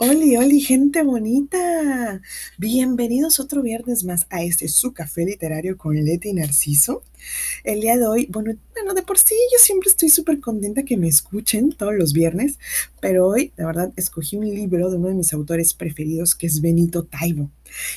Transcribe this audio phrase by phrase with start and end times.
[0.00, 0.17] Oh.
[0.28, 2.20] Oli, oli, gente bonita.
[2.58, 7.02] Bienvenidos otro viernes más a este su café literario con Leti Narciso.
[7.64, 10.96] El día de hoy, bueno, bueno, de por sí yo siempre estoy súper contenta que
[10.96, 12.58] me escuchen todos los viernes,
[13.00, 16.60] pero hoy, de verdad, escogí un libro de uno de mis autores preferidos que es
[16.60, 17.50] Benito Taibo.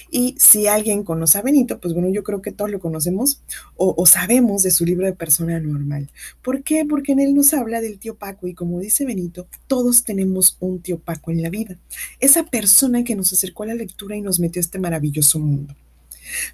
[0.10, 3.42] Y si alguien conoce a Benito, pues bueno, yo creo que todos lo conocemos
[3.78, 6.12] o, o, sabemos de su libro de persona normal.
[6.42, 6.86] ¿Por qué?
[6.86, 10.82] Porque en él nos habla del tío Paco y como dice Benito, todos tenemos un
[10.82, 11.78] tío Paco en la vida.
[12.22, 15.76] Esa persona que nos acercó a la lectura y nos metió a este maravilloso mundo.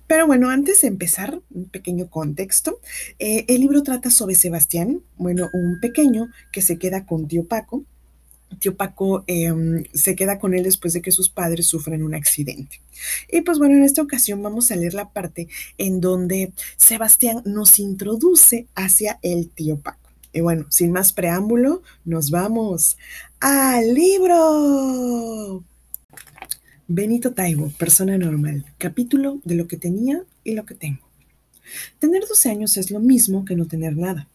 [0.08, 2.80] Pero bueno, antes de empezar, un pequeño contexto.
[3.20, 7.84] Eh, el libro trata sobre Sebastián, bueno, un pequeño que se queda con tío Paco.
[8.60, 9.54] Tío Paco eh,
[9.94, 12.82] se queda con él después de que sus padres sufren un accidente.
[13.30, 17.78] Y pues bueno, en esta ocasión vamos a leer la parte en donde Sebastián nos
[17.78, 20.07] introduce hacia el tío Paco.
[20.38, 22.96] Y bueno, sin más preámbulo, nos vamos
[23.40, 25.64] al libro.
[26.88, 31.02] Benito Taibo, persona normal, capítulo de lo que tenía y lo que tengo.
[31.98, 34.28] Tener 12 años es lo mismo que no tener nada.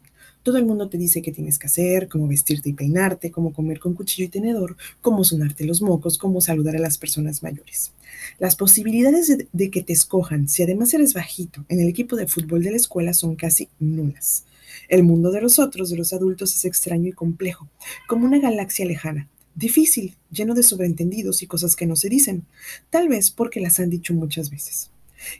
[0.42, 3.78] Todo el mundo te dice qué tienes que hacer, cómo vestirte y peinarte, cómo comer
[3.78, 7.92] con cuchillo y tenedor, cómo sonarte los mocos, cómo saludar a las personas mayores.
[8.40, 12.26] Las posibilidades de, de, que te escojan, si además eres bajito, en el equipo de
[12.26, 14.46] fútbol de la escuela son casi nulas.
[14.88, 17.68] El mundo de los otros, de los adultos, es extraño y complejo,
[18.06, 22.44] como una galaxia lejana, difícil, lleno de sobreentendidos y cosas que no se dicen,
[22.90, 24.90] tal vez porque las han dicho muchas veces.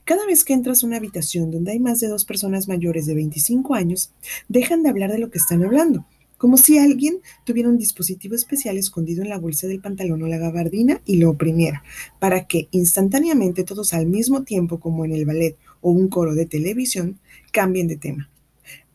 [0.05, 3.15] Cada vez que entras a una habitación donde hay más de dos personas mayores de
[3.15, 4.13] 25 años,
[4.49, 6.07] dejan de hablar de lo que están hablando,
[6.39, 10.39] como si alguien tuviera un dispositivo especial escondido en la bolsa del pantalón o la
[10.39, 11.85] gabardina y lo oprimiera,
[12.19, 16.47] para que instantáneamente todos al mismo tiempo, como en el ballet o un coro de
[16.47, 17.21] televisión,
[17.53, 18.29] cambien de tema.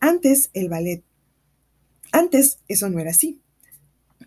[0.00, 1.02] Antes, el ballet,
[2.12, 3.40] antes eso no era así.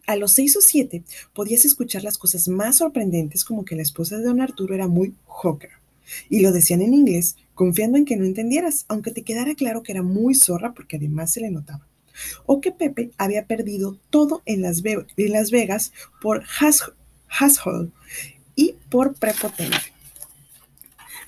[0.07, 4.17] A los seis o siete podías escuchar las cosas más sorprendentes como que la esposa
[4.17, 5.71] de don Arturo era muy hawker.
[6.29, 9.93] Y lo decían en inglés, confiando en que no entendieras, aunque te quedara claro que
[9.93, 11.87] era muy zorra porque además se le notaba.
[12.45, 17.91] O que Pepe había perdido todo en Las, Vegas por Hashole
[18.55, 19.77] y por prepotente.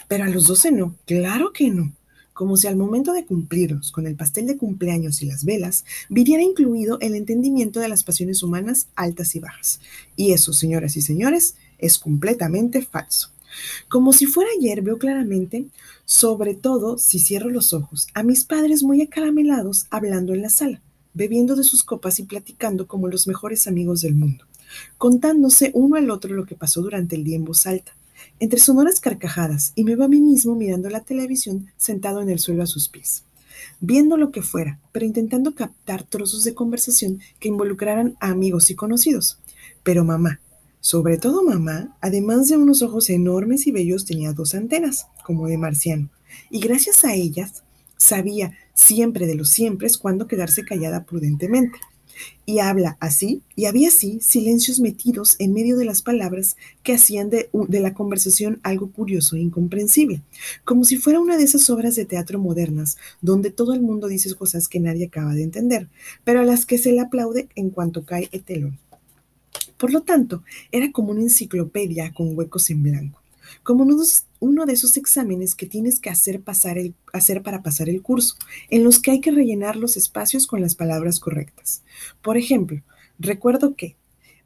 [0.07, 1.93] Pero a los doce no, claro que no
[2.33, 6.43] como si al momento de cumplirlos con el pastel de cumpleaños y las velas, viniera
[6.43, 9.79] incluido el entendimiento de las pasiones humanas altas y bajas.
[10.15, 13.29] Y eso, señoras y señores, es completamente falso.
[13.87, 15.67] Como si fuera ayer, veo claramente,
[16.05, 20.81] sobre todo si cierro los ojos, a mis padres muy acaramelados hablando en la sala,
[21.13, 24.45] bebiendo de sus copas y platicando como los mejores amigos del mundo,
[24.97, 27.93] contándose uno al otro lo que pasó durante el día en voz alta
[28.39, 32.39] entre sonoras carcajadas, y me veo a mí mismo mirando la televisión sentado en el
[32.39, 33.23] suelo a sus pies,
[33.79, 38.75] viendo lo que fuera, pero intentando captar trozos de conversación que involucraran a amigos y
[38.75, 39.39] conocidos.
[39.83, 40.39] Pero mamá,
[40.79, 45.57] sobre todo mamá, además de unos ojos enormes y bellos, tenía dos antenas, como de
[45.57, 46.09] marciano,
[46.49, 47.63] y gracias a ellas
[47.97, 51.79] sabía siempre de los siempre cuándo quedarse callada prudentemente.
[52.45, 57.29] Y habla así, y había así silencios metidos en medio de las palabras que hacían
[57.29, 60.21] de, de, la conversación algo curioso e incomprensible,
[60.65, 64.33] como si fuera una de esas obras de teatro modernas, donde todo el mundo dice
[64.35, 65.87] cosas que nadie acaba de entender,
[66.23, 68.77] pero a las que se le aplaude en cuanto cae el telón.
[69.77, 73.22] Por lo tanto, era como una enciclopedia con huecos en blanco
[73.61, 73.85] como
[74.39, 78.35] uno de esos exámenes que tienes que hacer, pasar el, hacer para pasar el curso,
[78.69, 81.83] en los que hay que rellenar los espacios con las palabras correctas.
[82.21, 82.81] Por ejemplo,
[83.19, 83.95] recuerdo que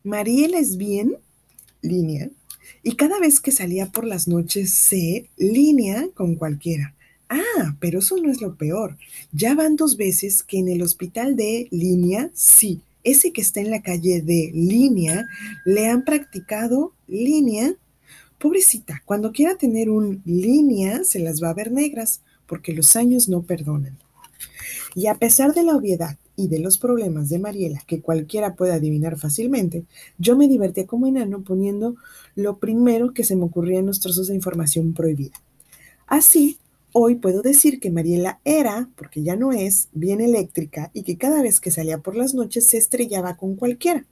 [0.03, 1.15] Mariela es bien,
[1.81, 2.29] línea,
[2.83, 6.93] y cada vez que salía por las noches se línea con cualquiera.
[7.29, 8.97] Ah, pero eso no es lo peor.
[9.31, 13.69] Ya van dos veces que en el hospital de línea, sí, ese que está en
[13.69, 15.25] la calle de línea,
[15.65, 17.73] le han practicado línea
[18.39, 23.27] Pobrecita, cuando quiera tener un línea, se las va a ver negras, porque los años
[23.27, 23.97] no perdonan.
[24.95, 28.73] Y a pesar de la obviedad y de los problemas de Mariela, que cualquiera puede
[28.73, 29.85] adivinar fácilmente,
[30.17, 31.95] yo me divertía como enano poniendo
[32.35, 35.35] lo primero que se me ocurría en los trozos de información prohibida.
[36.05, 36.57] Así,
[36.93, 41.41] hoy puedo decir que Mariela era, porque ya no es, bien eléctrica y que cada
[41.41, 44.05] vez que salía por las noches se estrellaba con cualquiera.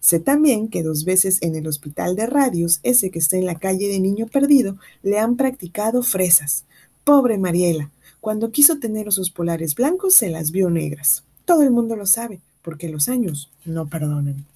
[0.00, 3.58] Sé también que dos veces en el hospital de radios, ese que está en la
[3.58, 6.64] calle de Niño Perdido, le han practicado fresas.
[7.04, 11.22] Pobre Mariela, cuando quiso tener osos polares blancos se las vio negras.
[11.44, 14.46] Todo el mundo lo sabe, porque los años no perdonan.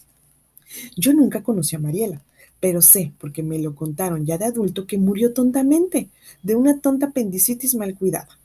[0.96, 2.22] Yo nunca conocí a Mariela,
[2.58, 6.08] pero sé, porque me lo contaron ya de adulto, que murió tontamente,
[6.42, 8.38] de una tonta apendicitis mal cuidada.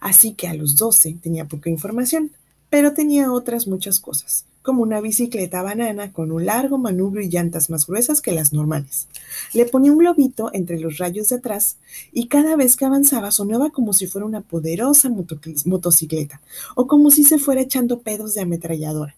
[0.00, 2.30] Así que a los 12 tenía poca información,
[2.70, 7.70] pero tenía otras muchas cosas como una bicicleta banana con un largo manubrio y llantas
[7.70, 9.08] más gruesas que las normales.
[9.52, 11.76] Le ponía un globito entre los rayos de atrás
[12.12, 15.10] y cada vez que avanzaba sonaba como si fuera una poderosa
[15.64, 16.40] motocicleta
[16.74, 19.16] o como si se fuera echando pedos de ametralladora.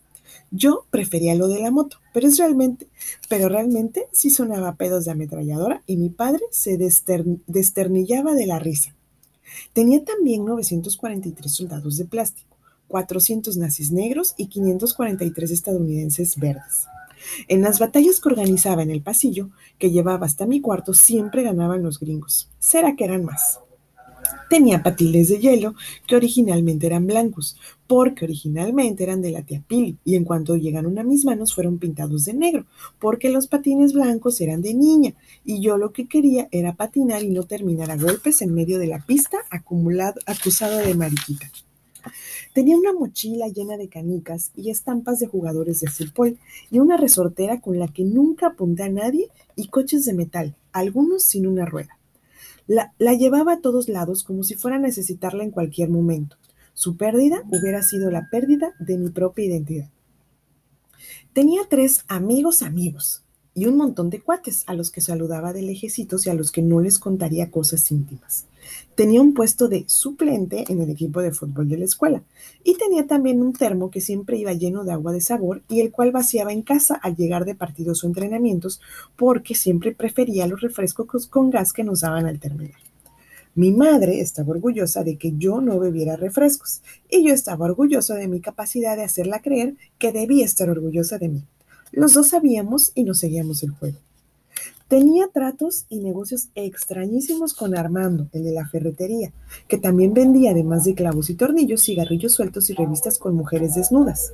[0.50, 2.87] Yo prefería lo de la moto, pero es realmente,
[3.29, 8.94] pero realmente sí sonaba pedos de ametralladora y mi padre se desternillaba de la risa.
[9.73, 12.54] Tenía también 943 soldados de plástico,
[12.94, 16.87] 400 nazis negros y 543 estadounidenses verdes.
[17.49, 19.50] En las batallas que organizaba en el pasillo,
[19.81, 22.50] que llevaba hasta mi cuarto, siempre ganaban los gringos.
[22.61, 23.58] ¿Será que eran más?
[24.49, 25.75] Tenía patines de hielo
[26.06, 27.56] que originalmente eran blancos,
[27.88, 31.81] porque originalmente eran de la tía Pili, y en cuanto llegaron a mis manos fueron
[31.81, 32.64] pintados de negro,
[33.00, 35.14] porque los patines blancos eran de niña,
[35.44, 38.87] y yo lo que quería era patinar y no terminar a golpes en medio de
[38.87, 41.50] la pista acumulado, acusado de mariquita.
[42.53, 46.39] Tenía una mochila llena de canicas y estampas de jugadores de fútbol
[46.71, 51.25] y una resortera con la que nunca apunté a nadie y coches de metal, algunos
[51.25, 51.99] sin una rueda.
[52.67, 56.37] La, llevaba a todos lados como si fuera a necesitarla en cualquier momento.
[56.73, 59.91] Su pérdida hubiera sido la pérdida de mi propia identidad.
[61.33, 63.24] Tenía tres amigos amigos
[63.55, 66.62] y un montón de cuates a los que saludaba de lejecitos y a los que
[66.62, 68.47] no les contaría cosas íntimas.
[68.95, 72.23] Tenía un puesto de suplente en el equipo de fútbol de la escuela
[72.62, 75.91] y tenía también un termo que siempre iba lleno de agua de sabor y el
[75.91, 78.81] cual vaciaba en casa al llegar de partidos o entrenamientos
[79.17, 82.81] porque siempre prefería los refrescos con gas que nos daban al terminar.
[83.57, 88.27] Mi madre estaba orgullosa de que yo no bebiera refrescos y yo estaba orgulloso de
[88.27, 91.45] mi capacidad de hacerla creer que debía estar orgullosa de mí.
[91.96, 93.99] Los dos sabíamos y nos seguíamos el juego.
[94.88, 99.32] Tenía tratos y negocios extrañísimos con Armando, el de la ferretería,
[99.69, 104.32] que también vendía, además de clavos y tornillos, cigarrillos sueltos y revistas con mujeres desnudas.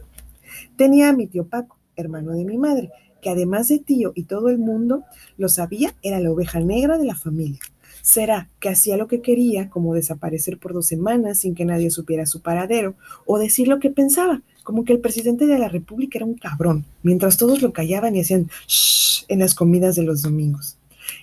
[0.76, 4.48] Tenía a mi tío Paco, hermano de mi madre, que además de tío y todo
[4.48, 5.04] el mundo
[5.36, 7.60] lo sabía, era la oveja negra de la familia.
[8.00, 12.24] Será que hacía lo que quería, como desaparecer por dos semanas sin que nadie supiera
[12.24, 12.94] su paradero,
[13.26, 16.84] o decir lo que pensaba, como que el presidente de la República era un cabrón,
[17.02, 20.76] mientras todos lo callaban y hacían shh en las comidas de los domingos.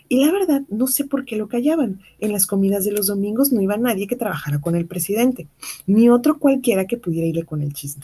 [0.09, 2.01] Y la verdad, no sé por qué lo callaban.
[2.19, 5.47] En las comidas de los domingos no iba nadie que trabajara con el presidente,
[5.85, 8.03] ni otro cualquiera que pudiera irle con el chisme.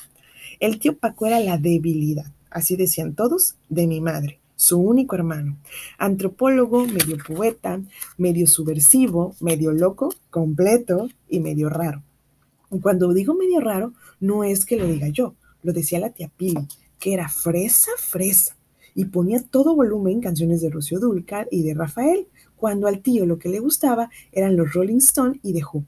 [0.60, 5.58] El tío Paco era la debilidad, así decían todos, de mi madre, su único hermano.
[5.98, 7.82] Antropólogo, medio poeta,
[8.18, 12.04] medio subversivo, medio loco, completo y medio raro.
[12.82, 16.68] Cuando digo medio raro, no es que lo diga yo, lo decía la tía Pili,
[17.00, 18.56] que era fresa, fresa,
[18.96, 23.40] y ponía todo volumen canciones de Rocío Dulcar y de Rafael, cuando al tío lo
[23.40, 25.84] que le gustaba eran los Rolling Stone y The Who.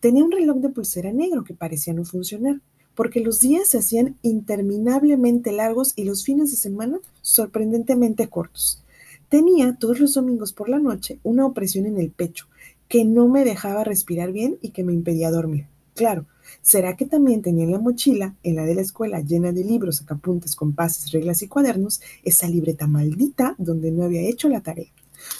[0.00, 2.60] Tenía un reloj de pulsera negro que parecía no funcionar,
[2.94, 8.82] porque los días se hacían interminablemente largos y los fines de semana sorprendentemente cortos.
[9.28, 12.46] Tenía todos los domingos por la noche una opresión en el pecho
[12.88, 15.71] que no me dejaba respirar bien y que me impedía dormir.
[15.94, 16.26] Claro,
[16.62, 19.96] ¿será que también tenía en la mochila, en la de la escuela llena de libros,
[19.96, 24.90] sacapuntes, compases, reglas y cuadernos, esa libreta maldita donde no había hecho la tarea?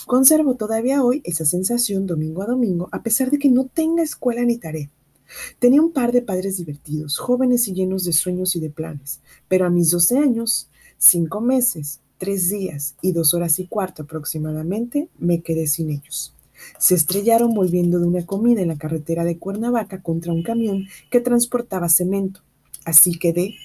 [0.07, 4.45] Conservo todavía hoy esa sensación domingo a domingo, a pesar de que no tenga escuela
[4.45, 4.91] ni tarea.
[5.59, 9.65] Tenía un par de padres divertidos, jóvenes y llenos de sueños y de planes, pero
[9.65, 15.41] a mis 12 años, cinco meses, tres días y dos horas y cuarto aproximadamente, me
[15.41, 16.32] quedé sin ellos.
[16.79, 21.21] Se estrellaron volviendo de una comida en la carretera de Cuernavaca contra un camión que
[21.21, 22.41] transportaba cemento.
[22.85, 23.57] Así quedé,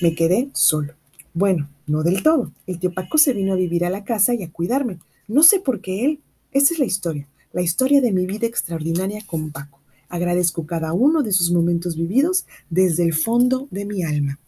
[0.00, 0.94] me quedé solo.
[1.34, 2.52] Bueno, no del todo.
[2.66, 4.98] El tío Paco se vino a vivir a la casa y a cuidarme.
[5.28, 6.20] No sé por qué él.
[6.52, 9.80] Esa es la historia, la historia de mi vida extraordinaria con Paco.
[10.08, 14.40] Agradezco cada uno de sus momentos vividos desde el fondo de mi alma.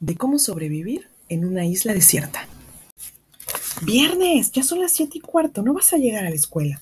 [0.00, 2.48] De cómo sobrevivir en una isla desierta.
[3.84, 6.80] Viernes, ya son las siete y cuarto, no vas a llegar a la escuela.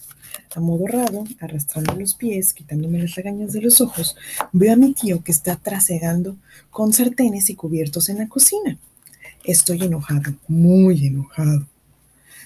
[0.54, 4.16] Amodorrado, arrastrando los pies, quitándome las regañas de los ojos,
[4.52, 6.36] veo a mi tío que está trasegando
[6.70, 8.76] con sartenes y cubiertos en la cocina.
[9.44, 11.66] Estoy enojado, muy enojado.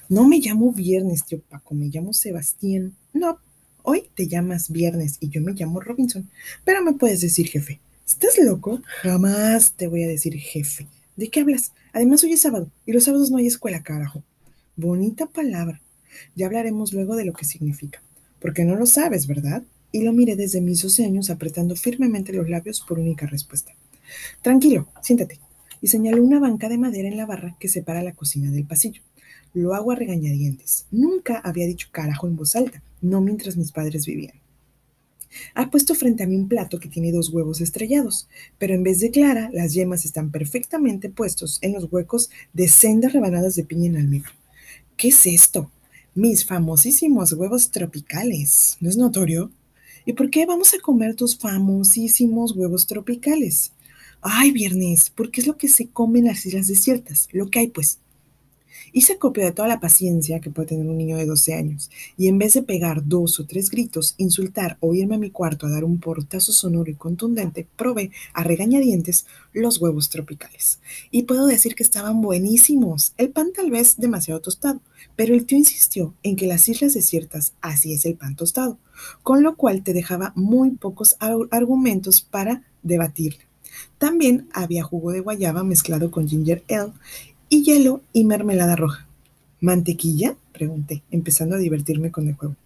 [0.08, 2.94] No me llamo Viernes, tío Paco, me llamo Sebastián.
[3.12, 3.38] No,
[3.82, 6.30] hoy te llamas Viernes y yo me llamo Robinson,
[6.62, 7.80] pero me puedes decir jefe.
[8.06, 8.80] ¿Estás loco?
[9.02, 10.86] Jamás te voy a decir jefe.
[11.16, 11.72] ¿De qué hablas?
[11.92, 14.22] Además hoy es sábado y los sábados no hay escuela, carajo.
[14.76, 15.80] Bonita palabra.
[16.34, 18.02] Ya hablaremos luego de lo que significa.
[18.40, 19.62] Porque no lo sabes, ¿verdad?
[19.92, 23.72] Y lo miré desde mis 12 años apretando firmemente los labios por única respuesta.
[24.42, 25.38] Tranquilo, siéntate.
[25.80, 29.00] Y señaló una banca de madera en la barra que separa la cocina del pasillo.
[29.52, 30.86] Lo hago a regañadientes.
[30.90, 34.34] Nunca había dicho carajo en voz alta, no mientras mis padres vivían.
[35.54, 38.28] Ha puesto frente a mí un plato que tiene dos huevos estrellados,
[38.58, 43.12] pero en vez de clara, las yemas están perfectamente puestos en los huecos de sendas
[43.12, 44.32] rebanadas de piña en almíbar.
[44.96, 45.70] ¿Qué es esto?
[46.14, 48.76] Mis famosísimos huevos tropicales.
[48.80, 49.50] ¿No es notorio?
[50.06, 53.72] ¿Y por qué vamos a comer tus famosísimos huevos tropicales?
[54.20, 57.68] Ay, viernes, porque es lo que se come en las islas desiertas, lo que hay
[57.68, 57.98] pues.
[58.92, 62.28] Hice copia de toda la paciencia que puede tener un niño de 12 años, y
[62.28, 65.70] en vez de pegar dos o tres gritos, insultar o irme a mi cuarto a
[65.70, 70.78] dar un portazo sonoro y contundente, probé a regañadientes los huevos tropicales.
[71.10, 73.14] Y puedo decir que estaban buenísimos.
[73.16, 74.80] El pan tal vez demasiado tostado,
[75.16, 78.78] pero el tío insistió en que las islas desiertas así es el pan tostado,
[79.22, 81.16] con lo cual te dejaba muy pocos
[81.50, 83.44] argumentos para debatirle.
[83.98, 86.92] También había jugo de guayaba mezclado con ginger ale
[87.54, 89.06] y hielo y mermelada roja.
[89.60, 90.36] ¿Mantequilla?
[90.52, 92.56] pregunté, empezando a divertirme con el juego.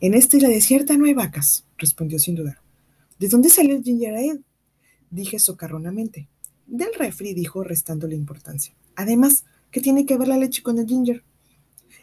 [0.00, 2.58] En esta isla desierta no hay vacas, respondió sin dudar.
[3.18, 4.40] ¿De dónde salió el ginger ale?
[5.10, 6.28] Dije socarronamente.
[6.66, 8.72] Del refri, dijo, restándole importancia.
[8.96, 11.22] Además, ¿qué tiene que ver la leche con el ginger?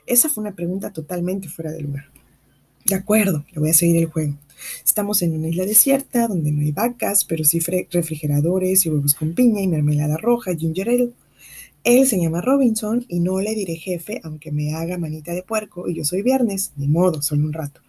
[0.05, 2.11] Esa fue una pregunta totalmente fuera de lugar.
[2.85, 4.37] De acuerdo, le voy a seguir el juego.
[4.83, 7.59] Estamos en una isla desierta donde no hay vacas, pero sí
[7.89, 11.11] refrigeradores y huevos con piña y mermelada roja, ginger ale.
[11.85, 15.87] Él se llama Robinson y no le diré jefe, aunque me haga manita de puerco
[15.87, 17.79] y yo soy viernes, ni modo, solo un rato.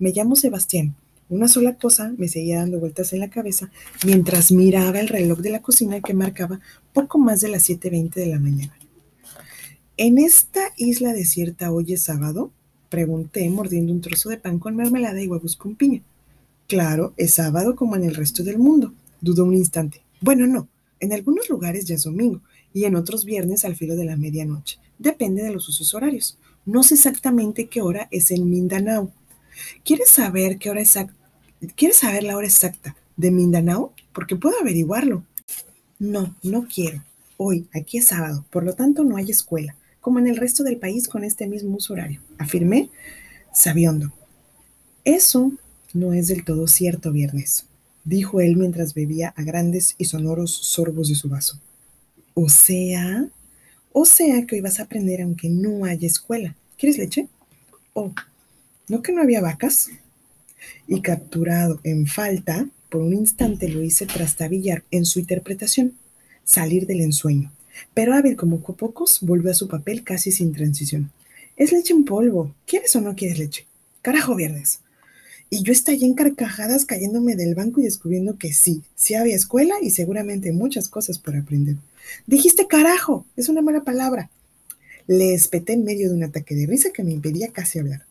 [0.00, 0.96] Me llamo Sebastián.
[1.28, 3.70] Una sola cosa me seguía dando vueltas en la cabeza
[4.04, 6.58] mientras miraba el reloj de la cocina que marcaba
[6.92, 8.76] poco más de las 7.20 de la mañana.
[9.96, 12.50] ¿En esta isla desierta hoy es sábado?
[12.88, 16.02] Pregunté mordiendo un trozo de pan con mermelada y huevos con piña.
[16.66, 18.92] Claro, es sábado como en el resto del mundo.
[19.20, 20.02] Dudó un instante.
[20.20, 20.66] Bueno, no.
[20.98, 22.40] En algunos lugares ya es domingo
[22.74, 24.78] y en otros viernes al filo de la medianoche.
[24.98, 26.36] Depende de los usos horarios.
[26.66, 29.10] No sé exactamente qué hora es en Mindanao.
[29.84, 31.14] ¿Quieres saber qué hora exacta?
[31.76, 33.94] ¿Quieres saber la hora exacta de Mindanao?
[34.12, 35.24] Porque puedo averiguarlo.
[35.98, 37.02] No, no quiero.
[37.36, 40.76] Hoy, aquí es sábado, por lo tanto no hay escuela, como en el resto del
[40.76, 42.90] país con este mismo uso horario, afirmé
[43.52, 44.12] sabiondo.
[45.04, 45.52] Eso
[45.92, 47.66] no es del todo cierto, Viernes,
[48.04, 51.58] dijo él mientras bebía a grandes y sonoros sorbos de su vaso.
[52.34, 53.28] O sea,
[53.92, 56.56] o sea que hoy vas a aprender aunque no haya escuela.
[56.76, 57.28] ¿Quieres leche?
[57.92, 58.12] Oh,
[58.88, 59.90] ¿no que no había vacas?
[60.88, 65.94] Y capturado en falta, por un instante lo hice trastabillar en su interpretación,
[66.44, 67.52] salir del ensueño.
[67.94, 71.12] Pero hábil como pocos, volvió a su papel casi sin transición.
[71.56, 72.52] Es leche en polvo.
[72.66, 73.66] ¿Quieres o no quieres leche?
[74.02, 74.80] Carajo, viernes.
[75.50, 79.76] Y yo estallé en carcajadas cayéndome del banco y descubriendo que sí, sí había escuela
[79.80, 81.76] y seguramente muchas cosas por aprender.
[82.26, 84.30] Dijiste carajo, es una mala palabra.
[85.06, 88.06] Le espeté en medio de un ataque de risa que me impedía casi hablar.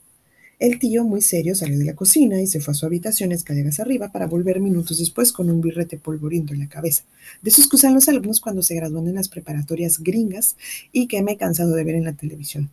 [0.60, 3.80] El tío, muy serio, salió de la cocina y se fue a su habitación escaleras
[3.80, 7.04] arriba para volver minutos después con un birrete polvoriento en la cabeza.
[7.42, 10.56] De esos que usan los alumnos cuando se gradúan en las preparatorias gringas
[10.92, 12.70] y que me he cansado de ver en la televisión.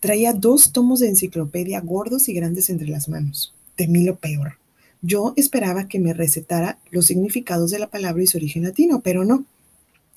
[0.00, 3.52] Traía dos tomos de enciclopedia gordos y grandes entre las manos.
[3.76, 4.54] Temí lo peor.
[5.02, 9.24] Yo esperaba que me recetara los significados de la palabra y su origen latino, pero
[9.24, 9.44] no.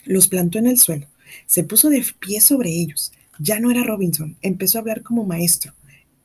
[0.07, 1.07] Los plantó en el suelo.
[1.45, 3.11] Se puso de pie sobre ellos.
[3.39, 4.37] Ya no era Robinson.
[4.41, 5.73] Empezó a hablar como maestro,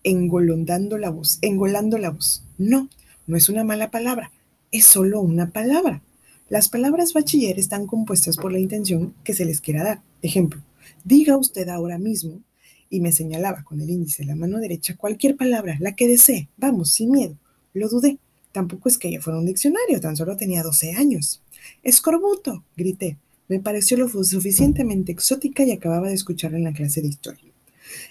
[0.04, 2.44] engolondando la voz, engolando la voz.
[2.58, 2.88] No,
[3.26, 4.30] no es una mala palabra.
[4.70, 6.00] Es solo una palabra.
[6.48, 10.02] Las palabras bachiller están compuestas por la intención que se les quiera dar.
[10.22, 10.62] Ejemplo,
[11.04, 12.40] diga usted ahora mismo,
[12.88, 16.48] y me señalaba con el índice de la mano derecha cualquier palabra, la que desee.
[16.56, 17.36] Vamos, sin miedo.
[17.72, 18.18] Lo dudé.
[18.52, 21.42] Tampoco es que ella fuera un diccionario, tan solo tenía 12 años.
[21.82, 23.16] Escorbuto, grité.
[23.52, 27.52] Me pareció lo suficientemente exótica y acababa de escucharla en la clase de historia.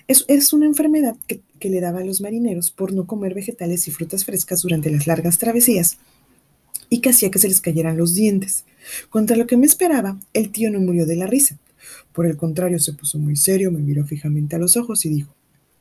[0.08, 3.92] Es, es una enfermedad que, le daba a los marineros por no comer vegetales y
[3.92, 5.98] frutas frescas durante las largas travesías
[6.92, 8.66] y que hacía que se les cayeran los dientes.
[9.10, 11.58] Contra lo que me esperaba, el tío no murió de la risa.
[12.14, 15.34] Por el contrario, se puso muy serio, me miró fijamente a los ojos y dijo,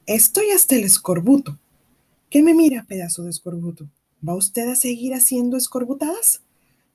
[0.07, 1.59] Estoy hasta el escorbuto.
[2.31, 3.91] ¿Qué me mira, pedazo de escorbuto?
[4.27, 6.41] ¿Va usted a seguir haciendo escorbutadas?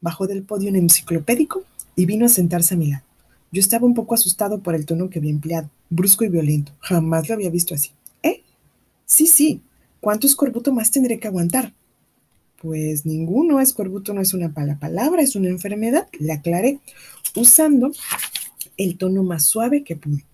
[0.02, 1.64] Bajó del podio un enciclopédico
[1.96, 3.04] y vino a sentarse a mi lado.
[3.52, 6.74] Yo estaba un poco asustado por el tono que había empleado, brusco y violento.
[6.80, 7.92] Jamás lo había visto así.
[8.22, 8.44] ¿Eh?
[9.06, 9.62] Sí, sí.
[10.02, 11.74] ¿Cuánto escorbuto más tendré que aguantar?
[12.62, 13.62] Pues ninguno.
[13.62, 16.08] Escorbuto no es una mala palabra, es una enfermedad.
[16.20, 16.80] Le aclaré,
[17.36, 17.92] usando
[18.78, 20.26] el tono más suave que pude.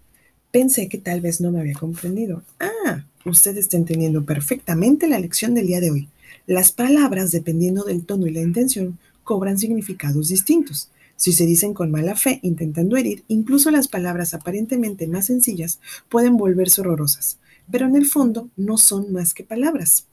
[0.52, 2.44] Pensé que tal vez no me había comprendido.
[2.60, 6.10] Ah, usted está entendiendo perfectamente la lección del día de hoy.
[6.48, 10.90] Las palabras, dependiendo del tono y la intención, cobran significados distintos.
[11.22, 16.36] Si se dicen con mala fe, intentando herir, incluso las palabras aparentemente más sencillas pueden
[16.36, 17.38] volverse horrorosas,
[17.70, 20.08] pero en el fondo no son más que palabras.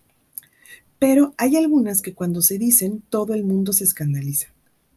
[0.99, 4.49] pero hay algunas que cuando se dicen todo el mundo se escandaliza,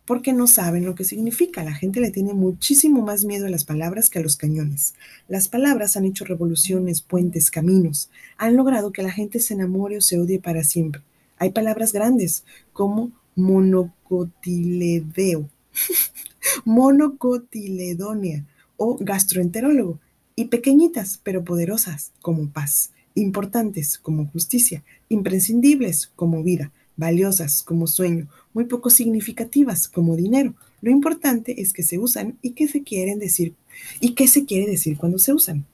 [0.03, 1.63] porque no saben lo que significa.
[1.63, 4.95] La gente le tiene muchísimo más miedo a las palabras que a los cañones.
[5.29, 10.01] Las palabras han hecho revoluciones, puentes, caminos, han logrado que la gente se enamore o
[10.01, 11.03] se odie para siempre.
[11.37, 15.49] Hay palabras grandes como monocotiledeo,
[16.65, 18.45] monocotiledonia
[18.77, 19.99] o gastroenterólogo,
[20.35, 28.27] y pequeñitas pero poderosas como paz, importantes como justicia, imprescindibles como vida, valiosas como sueño,
[28.53, 30.53] muy poco significativas como dinero.
[30.81, 33.53] Lo importante es que se usan y qué se quieren decir
[33.99, 35.65] y qué se quiere decir cuando se usan.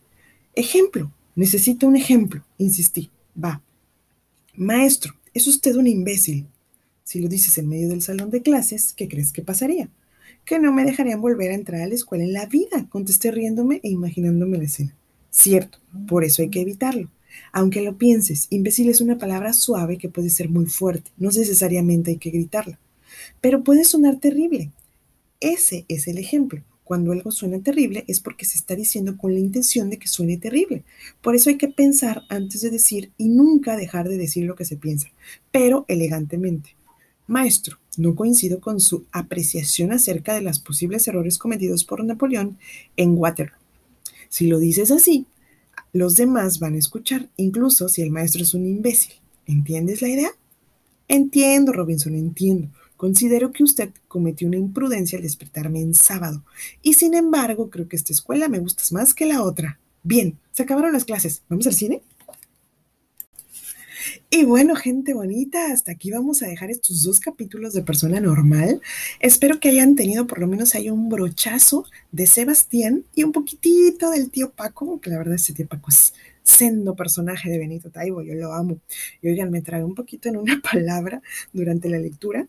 [0.54, 3.10] Ejemplo, necesito un ejemplo, insistí.
[3.42, 3.62] Va.
[4.56, 6.48] Maestro, es usted un imbécil.
[7.08, 9.90] Si lo dices en medio del salón de clases, ¿qué crees que pasaría?
[10.44, 13.80] Que no me dejarían volver a entrar a la escuela en la vida, contesté riéndome
[13.82, 14.94] e imaginándome la escena.
[15.32, 17.10] Cierto, por eso hay que evitarlo.
[17.54, 22.12] Aunque lo pienses, imbécil es una palabra suave que puede ser muy fuerte, no necesariamente
[22.12, 22.78] hay que gritarla,
[23.40, 24.74] pero puede sonar terrible.
[25.40, 26.62] Ese es el ejemplo.
[26.84, 30.36] Cuando algo suena terrible es porque se está diciendo con la intención de que suene
[30.36, 30.84] terrible.
[31.22, 34.66] Por eso hay que pensar antes de decir y nunca dejar de decir lo que
[34.66, 35.08] se piensa,
[35.54, 36.77] pero elegantemente.
[37.28, 42.58] Maestro, no coincido con su apreciación acerca de los posibles errores cometidos por Napoleón
[42.96, 43.58] en Waterloo.
[44.30, 45.26] Si lo dices así,
[45.94, 49.14] los demás van a escuchar, incluso si el maestro es un imbécil.
[49.46, 50.30] ¿Entiendes la idea?
[51.08, 52.70] Entiendo, Robinson, entiendo.
[52.98, 56.44] Considero que usted cometió una imprudencia al despertarme en sábado,
[56.82, 59.80] y sin embargo creo que esta escuela me gusta más que la otra.
[60.04, 61.44] Bien, se acabaron las clases.
[61.50, 62.02] ¿Vamos al cine?
[64.30, 68.82] Y bueno, gente bonita, hasta aquí vamos a dejar estos dos capítulos de Persona Normal.
[69.20, 74.10] Espero que hayan tenido por lo menos ahí un brochazo de Sebastián y un poquitito
[74.12, 78.22] del tío Paco, que la verdad ese tío Paco es sendo personaje de Benito Taibo,
[78.22, 78.80] yo lo amo.
[79.22, 81.22] Y oigan, me trae un poquito en una palabra
[81.54, 82.48] durante la lectura.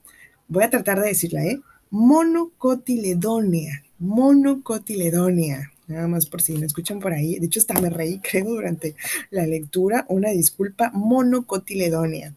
[0.49, 1.61] Voy a tratar de decirla, ¿eh?
[1.91, 7.39] Monocotiledonia, monocotiledonia nada más por si me escuchan por ahí.
[7.39, 8.95] De hecho, hasta me reí, creo, durante
[9.31, 10.07] la lectura.
[10.09, 12.35] Una disculpa, monocotiledonia.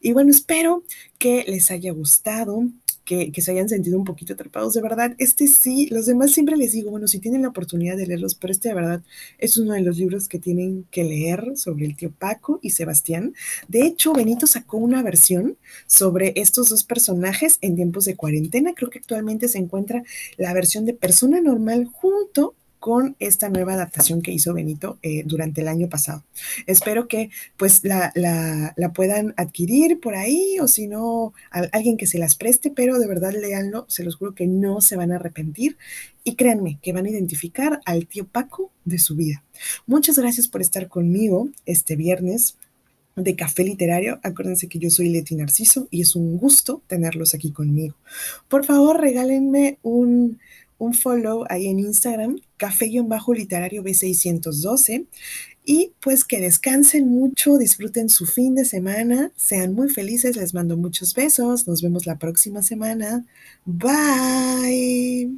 [0.00, 0.84] Y bueno, espero
[1.18, 2.68] que les haya gustado.
[3.04, 4.74] Que, que, se hayan sentido un poquito atrapados.
[4.74, 8.06] De verdad, este sí, los demás siempre les digo, bueno, si tienen la oportunidad de
[8.06, 9.02] leerlos, pero este de verdad
[9.38, 13.34] es uno de los libros que tienen que leer sobre el tío Paco y Sebastián.
[13.66, 15.56] De hecho, Benito sacó una versión
[15.88, 18.72] sobre estos dos personajes en tiempos de cuarentena.
[18.72, 20.04] Creo que actualmente se encuentra
[20.36, 25.60] la versión de persona normal junto con esta nueva adaptación que hizo Benito eh, durante
[25.60, 26.24] el año pasado.
[26.66, 31.32] Espero que pues la, la, puedan adquirir por ahí o si no,
[31.70, 34.96] alguien que se las preste, pero de verdad léanlo, se los juro que no se
[34.96, 35.78] van a arrepentir
[36.24, 39.44] y créanme que van a identificar al tío Paco de su vida.
[39.86, 42.56] Muchas gracias por estar conmigo este viernes
[43.14, 44.18] de Café Literario.
[44.24, 47.94] Acuérdense que yo soy Leti Narciso y es un gusto tenerlos aquí conmigo.
[48.48, 50.40] Por favor, regálenme un
[50.82, 55.06] un follow ahí en Instagram, café-literario B612.
[55.64, 60.76] Y pues que descansen mucho, disfruten su fin de semana, sean muy felices, les mando
[60.76, 63.24] muchos besos, nos vemos la próxima semana.
[63.64, 65.30] Bye.